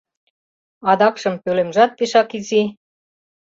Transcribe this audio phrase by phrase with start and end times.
[0.91, 2.63] Адакшым пӧлемжат пешак изи.